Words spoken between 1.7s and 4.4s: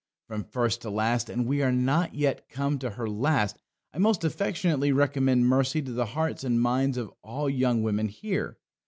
not yet come to her last I most